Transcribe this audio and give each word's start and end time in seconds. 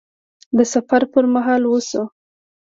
د 0.57 0.59
سفر 0.73 1.01
پر 1.11 1.23
مهال 1.33 1.63
وشو 1.67 2.03